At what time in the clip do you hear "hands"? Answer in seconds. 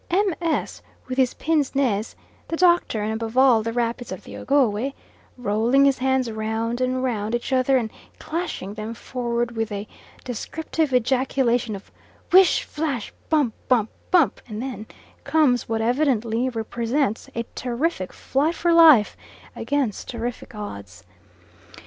5.99-6.31